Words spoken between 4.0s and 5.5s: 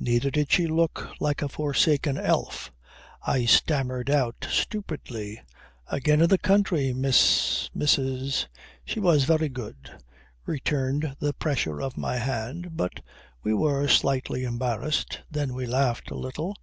out stupidly,